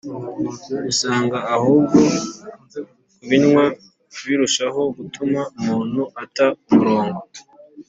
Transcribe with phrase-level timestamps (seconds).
[0.91, 1.97] usanga ahubwo
[3.15, 3.63] kubinywa
[4.25, 7.21] birushaho gutuma umuntu ata umurongo